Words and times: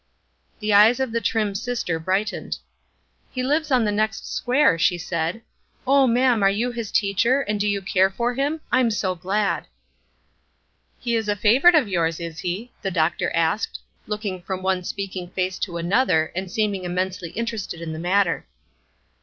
The 0.61 0.73
eyes 0.73 0.99
of 0.99 1.11
the 1.11 1.21
trim 1.21 1.53
sister 1.53 1.99
brightened. 1.99 2.57
"He 3.29 3.43
lives 3.43 3.69
on 3.69 3.85
the 3.85 3.91
next 3.91 4.25
square," 4.33 4.79
she 4.79 4.97
said. 4.97 5.43
"Oh, 5.85 6.07
ma'am, 6.07 6.41
are 6.41 6.49
you 6.49 6.71
his 6.71 6.91
teacher, 6.91 7.41
and 7.41 7.59
do 7.59 7.67
you 7.67 7.83
care 7.83 8.09
for 8.09 8.33
him? 8.33 8.61
I'm 8.71 8.89
so 8.89 9.13
glad." 9.13 9.67
"He 10.99 11.15
is 11.15 11.29
a 11.29 11.35
favorite 11.35 11.75
of 11.75 11.87
yours, 11.87 12.19
is 12.19 12.39
he?" 12.39 12.71
the 12.81 12.89
doctor 12.89 13.29
asked, 13.35 13.77
looking 14.07 14.41
from 14.41 14.63
one 14.63 14.83
speaking 14.83 15.29
face 15.29 15.59
to 15.59 15.77
another, 15.77 16.31
and 16.35 16.49
seeming 16.49 16.83
immensely 16.83 17.29
interested 17.33 17.79
in 17.79 17.93
the 17.93 17.99
matter. 17.99 18.47